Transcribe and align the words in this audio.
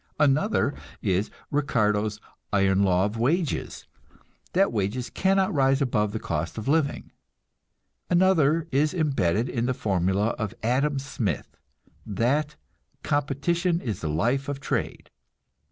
Another 0.19 0.73
is 1.03 1.29
Ricardo's 1.51 2.19
"iron 2.51 2.81
law 2.81 3.05
of 3.05 3.17
wages," 3.19 3.85
that 4.53 4.71
wages 4.71 5.11
cannot 5.11 5.53
rise 5.53 5.79
above 5.79 6.11
the 6.11 6.19
cost 6.19 6.57
of 6.57 6.67
living. 6.67 7.11
Another 8.09 8.67
is 8.71 8.95
embodied 8.95 9.47
in 9.47 9.67
the 9.67 9.75
formula 9.75 10.29
of 10.39 10.55
Adam 10.63 10.97
Smith, 10.97 11.55
that 12.03 12.55
"Competition 13.03 13.79
is 13.79 14.01
the 14.01 14.09
life 14.09 14.49
of 14.49 14.59
trade." 14.59 15.11